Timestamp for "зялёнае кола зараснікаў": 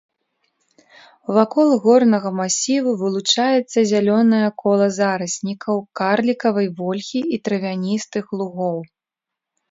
3.91-5.77